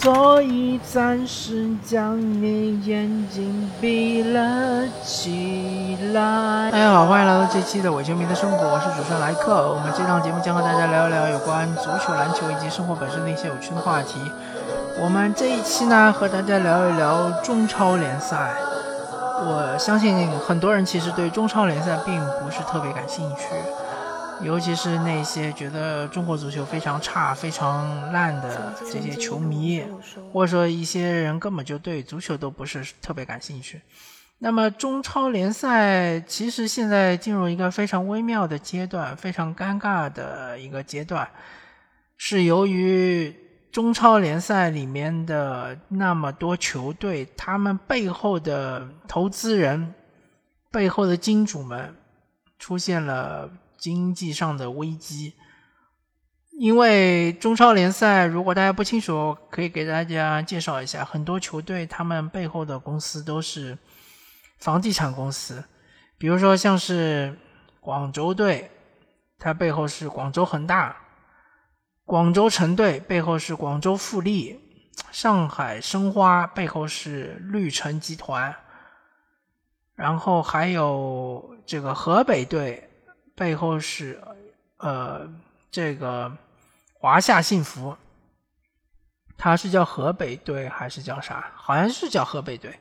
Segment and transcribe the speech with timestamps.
[0.00, 6.70] 所以暂时将你眼睛闭了起来。
[6.70, 9.68] 大家好，欢迎来到这期的伪球迷的生活，我是主持人莱克。
[9.68, 14.20] 我们这档节目将和大家聊一聊有关足球、篮球以及生活本身的一些有趣的话题。
[15.00, 18.52] 我们这一期呢，和大家聊一聊中超联赛。
[19.40, 23.46] 我相信很多人其实对中超联赛并不是特别感兴趣。
[24.42, 29.84] 尤其是那些觉得中国足球非常差、非常烂的这些球迷，
[30.32, 33.80] 或者说一些人根本就对足球都不是特别感兴趣。
[34.38, 41.28] 那么中超联赛其实现在进入一个非常微妙的阶段，非常尴尬的一个阶段，
[42.16, 43.34] 是由于
[43.72, 49.92] 中超联赛里面的那么多球队，他们背后的投资人、
[50.70, 51.92] 背后的金主们
[52.58, 53.50] 出现了。
[53.78, 55.34] 经济上的危机，
[56.58, 63.78] 因为中超联赛，如果大家不清楚，可以给大家介绍一下，很多球队他们背后的公司都是
[64.58, 65.62] 房地产公司，
[66.18, 67.38] 比如说像是
[67.80, 68.68] 广州队，
[69.38, 70.96] 它背后是广州恒大；
[72.04, 74.58] 广州城队背后是广州富力；
[75.12, 78.52] 上海申花背后是绿城集团，
[79.94, 82.87] 然后还有这个河北队。
[83.38, 84.20] 背后是，
[84.78, 85.32] 呃，
[85.70, 86.36] 这个
[86.92, 87.96] 华夏幸福，
[89.36, 91.52] 它是叫河北队还是叫啥？
[91.54, 92.76] 好像是叫河北队。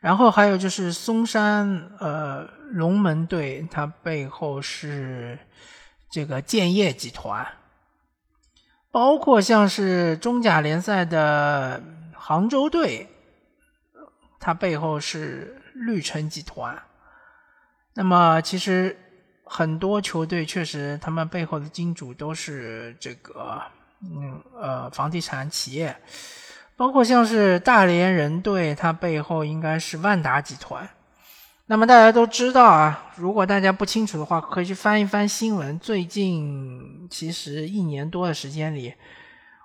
[0.00, 5.38] 然后还有就是嵩山呃龙门队，它背后是
[6.10, 7.46] 这个建业集团。
[8.90, 11.82] 包括像是中甲联赛的
[12.14, 13.06] 杭州队，
[14.40, 16.82] 它背后是绿城集团。
[17.92, 18.98] 那么其实。
[19.44, 23.60] 很多球队确实，他们背后的金主都是这个，
[24.00, 25.94] 嗯呃，房地产企业，
[26.76, 30.88] 包括像是大连人队，它背后应该是万达集团。
[31.66, 35.78] 那么大家都知道啊，如果大家不清楚的话，可以去翻一翻新闻。
[35.78, 38.94] 最近其实一年多的时间里，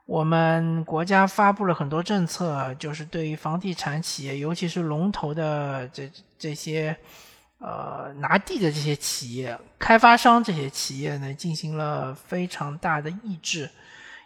[0.06, 6.98] 我们国家发布了很多政策，就是对于房地产企业，尤其是龙头的这这些。
[7.59, 13.68] 呃，拿地的这些企业、开发商这些企业呢，进行了非常大的抑制，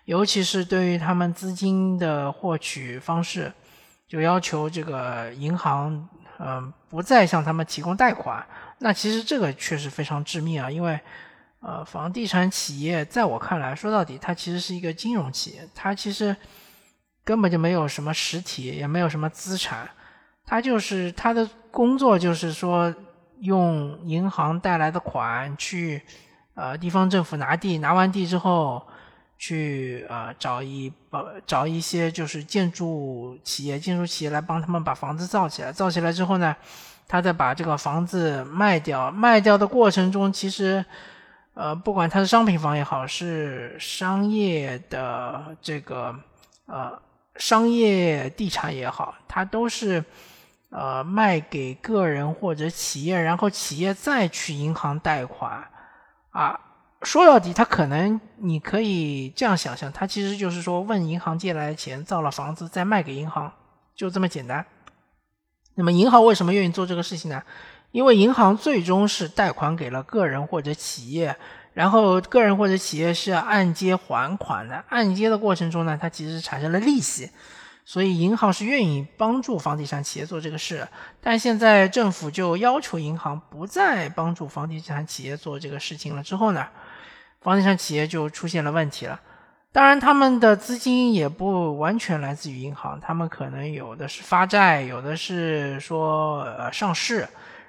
[0.04, 3.50] 尤其是对于他们资金的获取方式，
[4.06, 6.10] 就要求这个银行，
[6.40, 8.46] 嗯，不再向他们提供贷款。
[8.80, 11.00] 那其实这个确实非常致命啊，因为，
[11.62, 16.36] 呃，房地产企业在我看来，说到底，它其实是一个金融企业，它其实
[17.24, 19.90] 根本就没有什么实体，也没有什么资产，
[20.46, 22.94] 它就是它的工作就是说。
[23.42, 26.02] 用银行贷来的款去，
[26.54, 28.82] 呃，地方政府拿地，拿完地之后，
[29.38, 36.56] 去呃找一呃找一些就是建筑企业，建筑企业来帮他们把房子造起来，造起来之后呢，
[37.08, 40.86] 他再把这个房子卖掉，卖掉的过程中，其实，
[41.56, 46.16] 呃，不管它是商品房也好，是商业的这个
[46.68, 47.02] 呃
[47.38, 50.04] 商业地产也好，它都是。
[50.72, 55.68] 呃，卖给个人或者企业，然后企业再去银行贷款，
[56.30, 56.58] 啊，
[57.02, 63.52] 说到底，他可能你可以这样想象，他其实就是说问银行借来的钱，造了房子再卖给银行，
[63.94, 64.66] 就这么简单。
[65.76, 67.44] 那么银行为什么愿意做这个事情呢？
[67.92, 71.36] 因为银行最终是贷款给了个人或者企业，
[71.74, 77.30] 然后个人或者企业是要按揭还款的，按揭的过程中呢，它其实产生了利息。
[77.84, 80.88] 所以银行是愿意帮助房地产企业做这个事，
[81.20, 86.24] 但现在政府就要求银行不再帮助房地产企业做这个事情了。
[86.24, 86.68] 之后呢，
[87.42, 89.20] 房地产企业就出现了问题了。
[89.74, 97.28] 当然，他们的资金也不完全来自于银行，他们可能有的是发债，有的是说呃上市，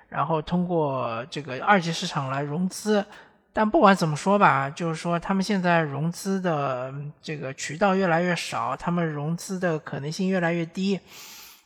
[0.08, 3.04] 然后通过这个二级市场来融资。
[3.54, 10.98] 但不管怎么说吧，就是说他们现在融资的这个渠道越来越少，他们融资的可能性越来越低。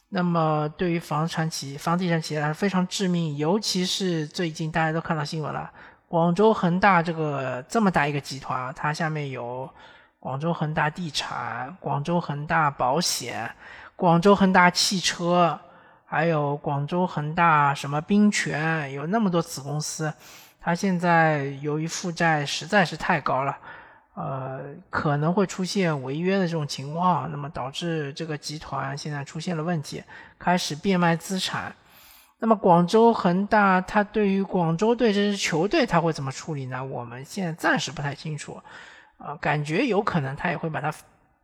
[0.09, 5.71] 那么对于房产企、房地产企业来说非常致命，尤其是最近大家都看到新闻了，
[6.09, 9.69] 广州恒大这个这么大一个集团，它下面有
[10.19, 13.51] 广州恒大地产、广州恒大保险、
[13.95, 15.59] 广州恒大汽车，
[16.05, 20.13] 还有广州恒大什么冰泉，有那么多子公司。
[20.67, 23.57] 他现在由于负债实在是太高了，
[24.15, 30.03] 呃，可能会出现违约的这种情况，那么导致这个集团现在出现了问题，
[30.41, 31.73] 开始变卖资产。
[32.41, 36.85] 那么广州恒大，他对于广州队这支球队他会怎么处理呢？
[36.85, 38.61] 我们现在暂时不太清楚，
[39.19, 40.93] 啊，感觉有可能他也会把它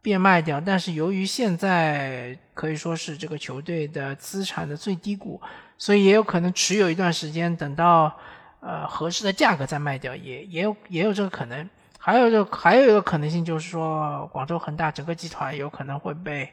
[0.02, 5.40] 变卖掉，但是由于现在可以说是这个球队的资产的最低谷，
[5.78, 8.12] 所以也有可能持有一段时间，等到
[8.62, 11.68] 呃合适的价格再卖掉，也也有也有这个可能。
[11.98, 16.50] 还有就还有一个可能性就是说，广州恒大整个集团有可能会被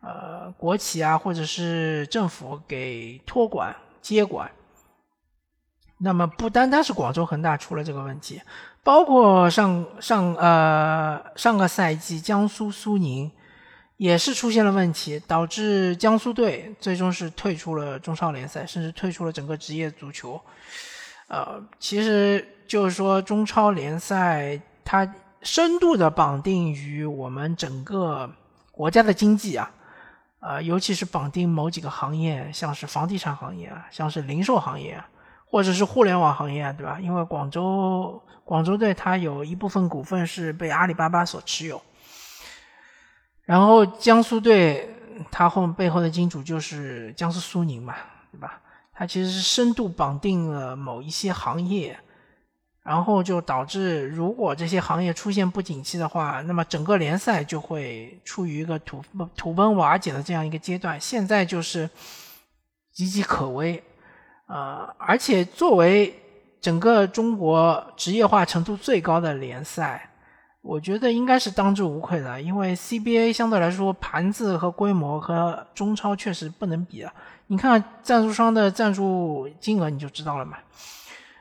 [0.00, 4.50] 呃国企啊或者是政府给托管接管。
[5.98, 8.40] 那么不单单是广州恒大出了这个问题。
[8.84, 13.30] 包括上上呃上个赛季江苏苏宁
[13.98, 20.40] 也是出现了问题，导致江苏队最终是退出了中超联赛，甚至退出了整个职业足球。
[21.28, 28.28] 呃，其实就是说中超联赛它深度的绑定于我们整个
[28.72, 29.70] 国家的经济啊，
[30.40, 35.08] 呃，尤其是绑定某几个行业，像是房地产行业啊，像是零售行业啊。
[35.50, 36.98] 或者是互联网行业，对吧？
[37.00, 41.80] 因为广州广州队它有一部分股份是被阿里巴巴所持有，
[43.46, 44.94] 然后江苏队
[45.30, 47.94] 它后背后的金主就是江苏苏宁嘛，
[48.30, 48.60] 对吧？
[48.98, 51.96] 它其实是深度绑定了某一些行业，
[52.82, 59.00] 然后就导致如果这些行业出现不景气的话，那么整个联赛就会处于一个土
[59.36, 61.00] 土崩瓦解的这样一个阶段。
[61.00, 61.88] 现在就是
[62.96, 63.80] 岌岌可危。
[64.48, 66.12] 呃，而且作为
[66.60, 70.10] 整个中国职业化程度最高的联赛，
[70.60, 72.40] 我觉得应该是当之无愧的。
[72.40, 77.12] 因为 CBA 相对来说盘子和规模和中超确实不能比啊。
[77.46, 80.58] 你看赞助商的赞助金额你就知道了嘛。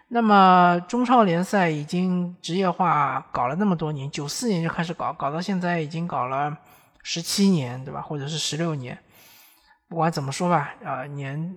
[0.10, 6.58] 那么中超联赛已经职业化搞了那么多年，九四年就开始搞，搞到现在已经搞了
[7.04, 8.02] 十七年，对吧？
[8.02, 8.98] 或者是十六年。
[9.90, 11.56] 不管怎么说吧，啊，年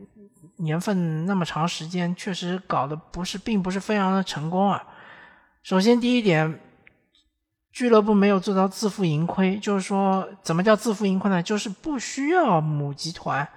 [0.56, 4.82] 年份那么长时间，确实搞得不是，并不是非常的成功啊。
[5.62, 6.60] 首先第一点，
[7.72, 11.42] 俱乐部没有做到自负盈亏，就是说，怎么叫自负盈亏呢？
[11.42, 13.48] 就是不需要母集团、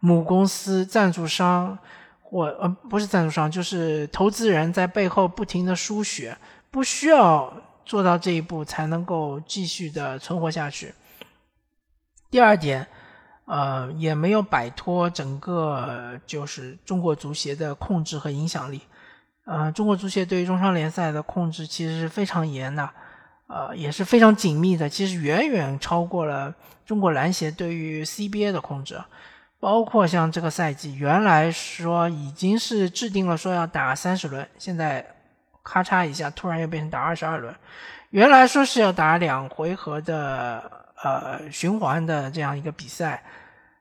[0.00, 1.78] 母公司、赞助商
[2.22, 6.36] 或呃不是赞助商，就是投资人在背后不停的输血，
[6.70, 7.52] 不需要
[7.84, 10.94] 做到这一步才能够继续的存活下去。
[12.30, 12.86] 第二点。
[13.44, 18.80] 呃，也没有摆脱整个就是中国足协的控制和影响力。
[19.44, 22.88] 呃，中国足协对于中超联赛的控制其实是非常严的，
[23.52, 26.54] 呃，也是非常紧密的，其实远远超过了
[26.86, 28.98] 中国篮协对于 CBA 的控制。
[29.60, 35.06] 包括像这个赛季，原来说已经是制定了说要打三十轮，现在
[35.62, 37.54] 咔嚓一下突然又变成打二十二轮。
[38.10, 40.80] 原来说是要打两回合的。
[41.04, 43.20] 呃，循环的这样一个比赛，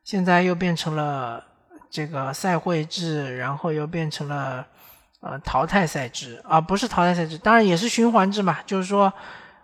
[0.04, 1.44] 现在又变成了
[1.88, 4.66] 这个赛会制，然后又变成了
[5.20, 8.58] 呃淘汰赛制啊，不是淘汰赛制，当然也是循环制嘛。
[8.66, 9.14] 就是说，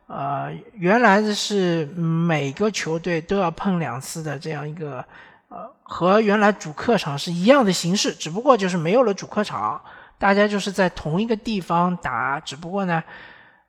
[0.07, 5.05] 呃，原来的是每个球队都要碰两次的这样一个
[5.49, 9.81] 呃，和原来主客场是一样的形式，只不过就是没有了主客场，
[10.17, 13.03] 大家就是在同一个地方打，只不过呢。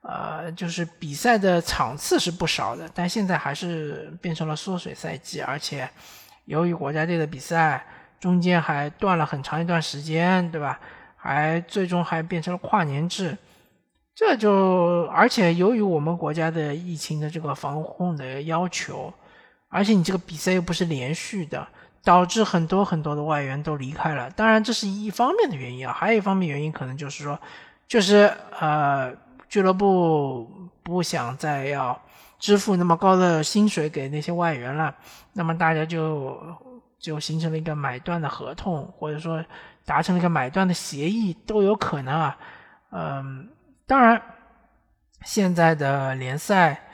[0.01, 5.87] 呃，就是比赛的场次是不少的，但现在还是变成了缩水赛季，而且
[6.47, 7.85] 由于国家队的比赛
[8.19, 10.81] 中间还断了很长一段时间，对吧？
[11.17, 13.37] 还最终还变成了跨年制，
[14.19, 19.15] 这就而且由于我们国家的疫情的这个防控的要求，
[19.69, 21.65] 而且你这个比赛又不是连续的，
[22.03, 24.29] 导致很多很多的外援都离开了。
[24.31, 27.39] 当然这是一方面的原因啊，还有一方面原因可能就是说，
[27.87, 29.15] 就是呃。
[29.51, 30.47] 俱乐部
[30.83, 31.99] 不想再要
[32.39, 34.95] 支付那么高的薪水给那些外援了，
[35.33, 36.39] 那么大家就
[36.99, 39.43] 就形成了一个买断的合同，或者说
[39.87, 42.37] 达成了一个买断的协议都有可能啊。
[42.91, 43.49] 嗯，
[43.89, 44.23] 当然，
[45.25, 46.91] 现在的联赛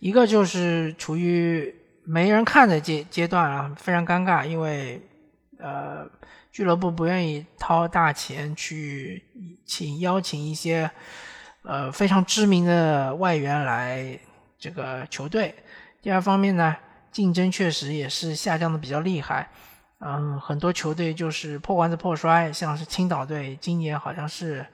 [0.00, 5.00] 一个就是处于没人看的阶阶段啊，非常尴尬，因为
[5.58, 6.06] 呃
[6.52, 9.24] 俱乐部不愿意掏大钱去
[9.64, 10.90] 请邀请一些。
[11.68, 14.16] 呃，非常知名的外援来
[14.56, 15.52] 这个球队。
[16.00, 16.76] 第二方面呢，
[17.10, 19.48] 竞争确实也是下降的比较厉害。
[19.98, 24.64] 嗯，很多球队就是破罐子破摔，像是青岛队今年好像是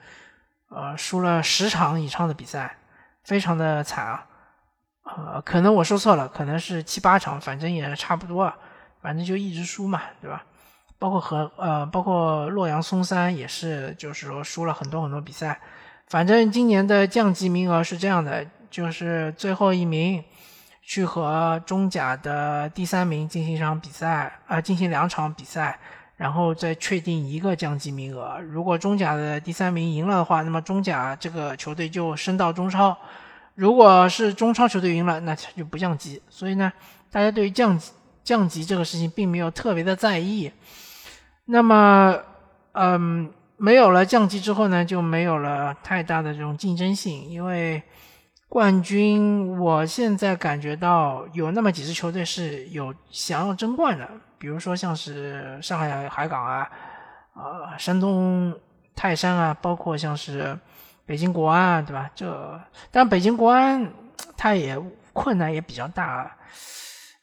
[0.73, 2.77] 呃输了十场以上的比赛，
[3.23, 4.25] 非常的惨啊。
[5.03, 8.51] 呃，可能我说错了，可能是七八场，反正也差不多，
[9.01, 10.43] 反正就一直输嘛，对吧？
[10.97, 15.59] 包括和呃，包括洛阳松山也是，就是说输了很多很多比赛。
[16.07, 20.23] 反正今年的降级名额是这样的，就是最后一名
[20.81, 25.77] 去和中甲的第三名进行一场比赛，啊，进行两场比赛，
[26.23, 28.39] 然后再确定一个降级名额。
[28.39, 32.95] 如果中甲的第三名赢了的话，那么中甲这个球队就升到中超；
[33.55, 36.21] 如果是中超球队赢了，那他就不降级。
[36.29, 36.71] 所以呢，
[37.11, 37.91] 大家对于降级
[38.23, 40.49] 降级这个事情并没有特别的在意。
[41.43, 42.17] 那么，
[42.71, 47.27] 嗯，没有了降级之后呢，就没有了太大的这种竞争性。
[47.27, 47.83] 因为
[48.47, 54.09] 冠军，我现在感觉到有那么几支球队是有想要争冠的，
[54.43, 56.69] 比如说像是上海海港啊，
[57.33, 58.53] 啊，山东
[58.93, 60.59] 泰山啊，包括像是。
[61.05, 62.09] 北京国安，对吧？
[62.15, 63.91] 这但北京国安，
[64.37, 64.81] 他也
[65.11, 66.33] 困难也比较大。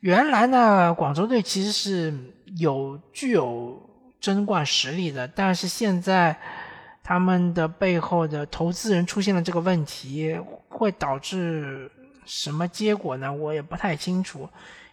[0.01, 2.13] 原来呢，广州队其实是
[2.59, 3.81] 有具有
[4.21, 6.37] 争冠实力的，但是现在
[7.03, 11.91] 他们的背后的投资人出现了这个问题，会导致
[12.27, 13.33] 什么结果呢？
[13.33, 14.47] 我也不太清楚。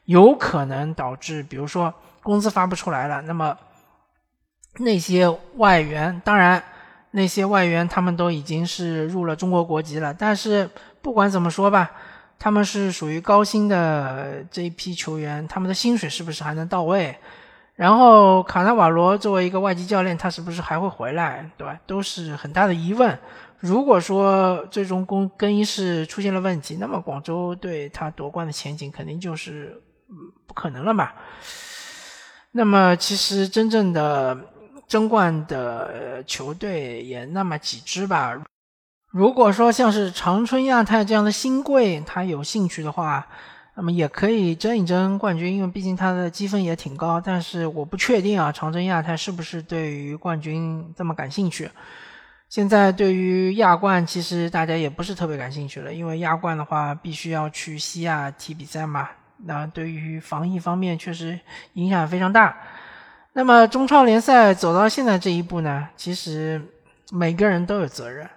[0.07, 3.57] 有可能导致，比如说工资发不出来了，那么
[4.79, 6.61] 那些外援，当然。
[7.11, 10.69] 那些外援他们都已经是入了中国国籍了，但是
[11.01, 11.89] 不管怎么说吧，
[12.37, 17.17] 他们是属于高薪的这一批球员，他们的薪水是不是还能到位？
[17.75, 21.49] 然后卡纳瓦罗作为一个外籍教练，他是不是还会回来？
[21.57, 21.79] 对吧？
[21.87, 23.17] 都是很大的疑问。
[23.59, 29.81] 如果说最终更更衣室出现了问题，那么广州队他夺冠的前景肯定就是
[30.45, 31.11] 不可能了嘛。
[32.51, 34.37] 那么其实真正的。
[34.87, 38.41] 争冠的球队也那么几支吧。
[39.11, 43.27] 如果说像是长春亚泰这样的新贵，他有兴趣的话，
[43.75, 47.19] 那么也可以争一争冠军，因为毕竟他的积分也挺高。
[47.19, 51.69] 但是我不确定啊，长春亚泰是不是对于冠军这么感兴趣？
[52.47, 59.09] 现在对于亚冠，其实大家也不是特别感兴趣了，因为亚冠的话必须要去西亚踢比赛嘛，
[59.45, 61.39] 那对于防疫方面确实
[61.73, 62.57] 影响非常大。
[63.33, 66.61] 那么中超联赛走到现在这一步呢，其实
[67.11, 68.27] 每个人都有责任，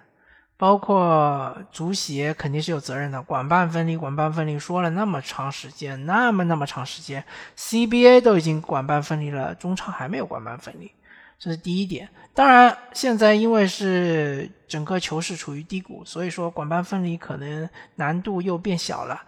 [0.57, 3.19] 包括足协肯定是有责任的。
[3.19, 7.23] 管办分离，管办分离，说了那么长时间，那么那么长时间
[7.57, 10.91] ，CBA 都已经管办分离了，中超还没有管办分离，
[11.39, 12.07] 这是第一点。
[12.35, 19.19] 当然，现在因为是整个球市处于低谷，所以说管办分离可能难度又变小了，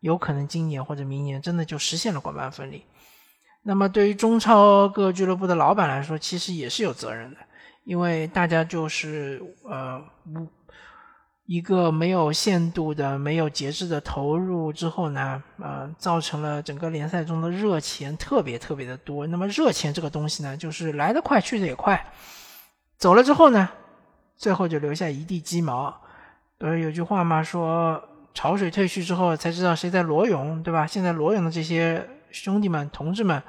[0.00, 2.84] 有可能今年或者明年真的就实现了管办分离。
[3.62, 7.36] 那么，对于中超各俱乐部的老板来说，其实也是有责任的，
[7.84, 10.48] 因为大家就是呃无，
[11.44, 19.26] 一个没有限度的、没有节制的投入之后呢，呃，造成了整个联赛中的热钱特别特别的多。
[19.26, 22.12] 那么，热钱这个东西呢，就是来得快，去得也快，
[22.96, 23.68] 走了之后呢，
[24.36, 25.94] 最后就留下一地鸡毛。
[26.56, 28.02] 不是有句话嘛，说
[28.34, 30.86] 潮水退去之后才知道谁在裸泳，对吧？
[30.86, 32.08] 现在裸泳的这些。
[32.32, 33.42] 兄弟们、同志们，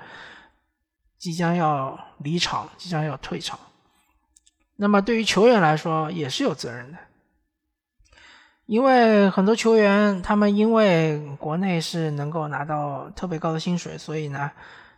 [1.19, 3.59] 即将要离场，即将要退场。
[4.77, 6.97] 那么，对于球员来说也是有责任的，
[8.65, 14.49] 因为很多球员他们因为国内是能够拿到特别高的薪水，所以呢，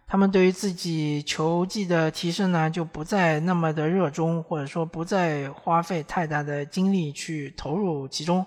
[0.08, 8.46] 他们对于自己球技的提升呢，就不再那么的热衷，或者说不再花费太大的精力去投入其中。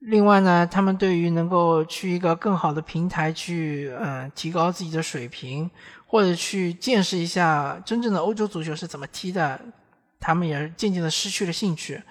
[0.00, 5.70] 另外呢，他们对于能够去一个更好的平台去，嗯，提高自己的水平，
[6.06, 9.60] 或者去见识一下真正的欧洲足球是怎么踢的，
[10.18, 12.02] 他们也渐渐的失去了兴趣。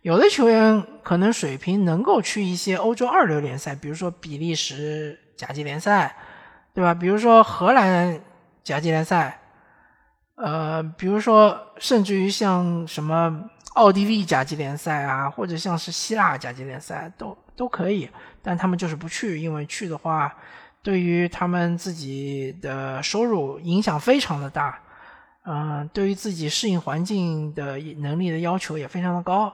[0.00, 6.16] 有的球员可能水平能够去一些欧洲二流联赛，比如说比利时甲级联赛，
[6.72, 6.94] 对吧？
[6.94, 8.18] 比如说荷兰
[8.62, 9.38] 甲级联赛，
[10.36, 13.50] 呃，比如说甚至于像什么。
[13.74, 18.08] 奥地利甲级联赛啊，或者像是希腊甲级联赛都都可以，
[18.40, 20.32] 但他们就是不去，因为去的话，
[20.80, 24.78] 对于他们自己的收入影响非常的大，
[25.44, 29.52] 嗯，对于自己适应环境的能力的要求也非常的高，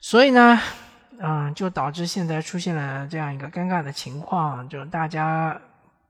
[0.00, 0.60] 所以呢，
[1.18, 5.60] 嗯，就导致现在出现了这样一个尴尬的情况，就大家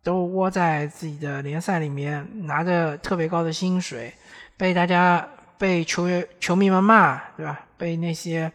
[0.02, 4.12] 都窝在自己的联赛里面，拿着特别高的薪水，
[4.59, 5.26] 被大家。
[5.61, 7.61] 被球员、球迷们骂，对吧？
[7.76, 8.50] 被那些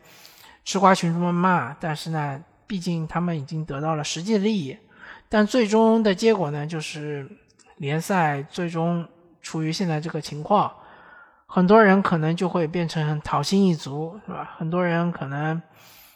[0.63, 4.75] 吃瓜群众们骂，但是呢，毕竟他们已经得到了实际利益。
[5.29, 7.29] 但最终的结果呢，就是
[7.77, 9.07] 联赛最终
[9.39, 10.73] 处于现在这个情况，
[11.45, 14.55] 很多人可能就会变成讨薪一族，是吧？
[14.57, 15.61] 很多人可能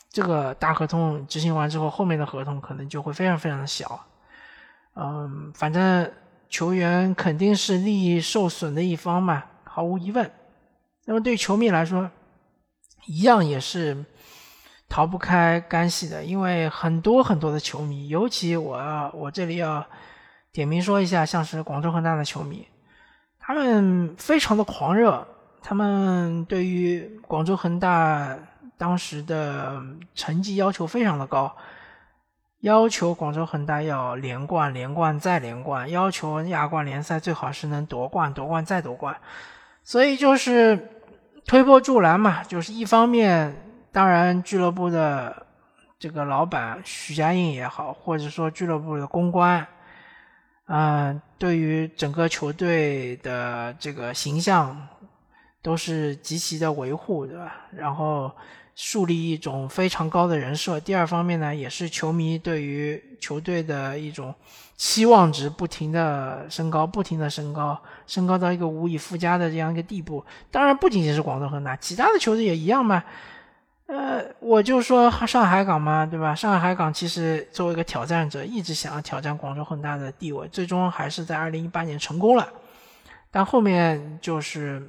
[0.10, 4.04] 这个大合同执行完之后，后面的合同可能就会非常非常的小。
[4.96, 6.12] 嗯，反正
[6.50, 10.32] 球员肯定是利益受损的一方嘛，毫无疑问。
[11.06, 12.10] 那么对球迷来说，
[13.08, 14.06] 一样也是
[14.88, 19.86] 逃不开干系的，因为很多很多的球迷，尤其我我这里要
[20.52, 22.68] 点名说一下，像是广州恒大的球迷，
[23.40, 25.28] 他们非常的狂热，
[25.62, 28.38] 他们对于广州恒大
[28.78, 29.82] 当时的
[30.14, 31.56] 成绩要求非常的高，
[32.62, 39.16] 要求广州恒大要连冠、连冠再连冠，要求亚冠联赛最好是能夺冠、夺冠再夺冠，
[39.90, 40.78] 所以就是
[41.46, 42.44] 推波助澜嘛。
[42.44, 43.56] 就是一方面，
[43.92, 45.48] 当然俱乐部的
[45.98, 49.66] 这个老板许家印也好，或者说俱乐部的公关，
[50.68, 54.88] 嗯，对于整个球队的这个形象
[55.64, 57.56] 都是极其的维护，对吧？
[57.72, 58.32] 然后。
[58.82, 60.80] 树立一种非常高的人设。
[60.80, 64.34] 第二方面呢，也是球迷对于球队的一种
[64.78, 70.24] 期望值不停的升高，不停的升高，升高到一个无以复加的这样一个地步。
[70.50, 73.04] 当然，不仅仅是广州恒大，其他的球队也一样嘛。
[73.88, 76.34] 呃，我就说上海港嘛，对吧？
[76.34, 82.48] 上海港其实作为一个挑战者，一直想要挑战广州恒大的地位，最终还是在二零一八年成功了，
[83.30, 84.82] 但后面就是。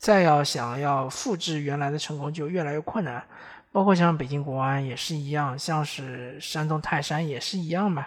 [0.00, 3.22] 再要想要复制原来的成功就越来越困难，
[3.70, 8.06] 包括像北京国安也是一样，像是山东泰山也是一样嘛，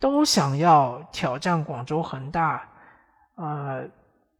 [0.00, 2.68] 都想要挑战广州恒大，
[3.36, 3.84] 呃，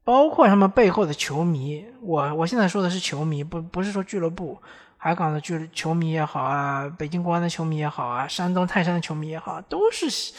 [0.03, 4.61] 包括他们背后的球迷，我我现在说的是球迷，不不是说俱乐部，
[4.97, 10.35] 海港的俱球迷也好啊，北京国安的球迷也好啊，山东泰山的球迷也好，都是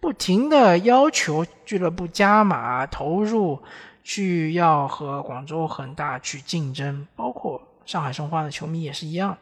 [0.00, 3.62] 不停的要求俱乐部加码投入。
[4.08, 9.36] 去要和广州恒大去竞争，包括上海申花的球迷也是一样。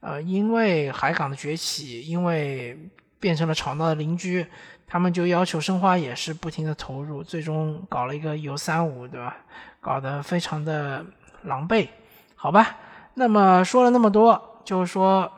[0.00, 2.76] 呃，因为海港的崛起，因为
[3.20, 4.44] 变成了吵闹的邻居，
[4.84, 9.36] 他们就要求申花也是不停的投入，最终搞了一个游三五，对吧？
[9.80, 11.06] 搞得非常的
[11.42, 11.86] 狼狈，
[12.34, 12.76] 好吧？
[13.14, 15.30] 那么说了那么多，就是说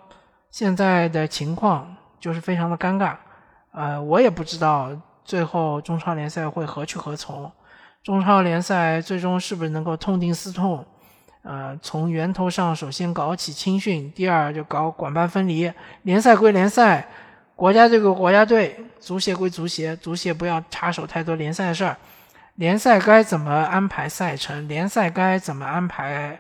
[0.51, 3.17] 现在的情况就是非常的尴尬。
[3.73, 7.53] 呃，我也不知道最后中超联赛会何去何从。
[8.07, 10.87] 中超联赛最终是不是能够痛定思痛？
[11.43, 15.73] 呃，从源头上首先搞起青训，第二就搞管班分离。
[16.03, 17.09] 联赛归联赛，
[17.57, 21.97] 国家队归国家队，足协归足协，足协不要插手太多联赛的事儿。
[22.55, 24.69] 联赛该怎么安排赛程？
[24.69, 26.39] 联赛该怎么安排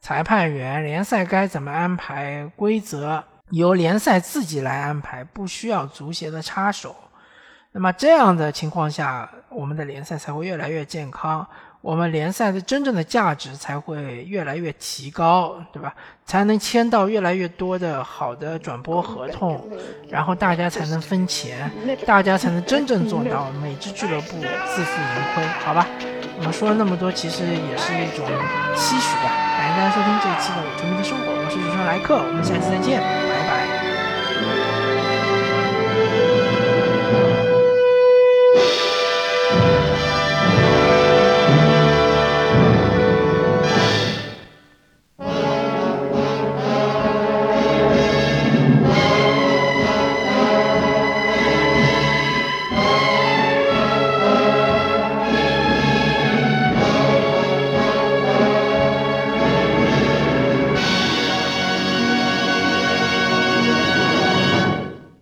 [0.00, 0.84] 裁判员？
[0.84, 3.24] 联赛该怎么安排规则？
[3.50, 6.94] 由联赛自己来安排，不需要足协的插手。
[7.72, 11.46] 那么这样的情况下，我们的联赛才会越来越健康，
[11.80, 15.94] 我们联赛的真正的价值才会越来越提高，对吧？
[16.24, 19.68] 才能签到越来越多的好的转播合同，
[20.08, 21.70] 然后大家才能分钱，
[22.06, 25.86] 大家才能真正做到每支俱乐部自负盈亏，好吧？
[26.38, 28.24] 我们说了那么多，其实也是一种
[28.76, 29.30] 期许吧。
[29.58, 33.39] 感谢大家收听这一期的《伪球迷的生活》，我是主持人莱克，我们下期再见。